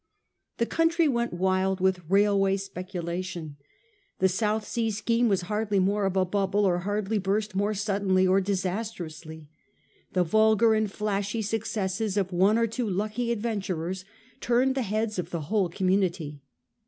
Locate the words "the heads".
14.73-15.19